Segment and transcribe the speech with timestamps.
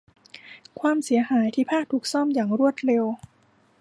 [0.79, 3.05] ความเสียหายที่ผ้าถูกซ่อมอย่างรวดเร็ว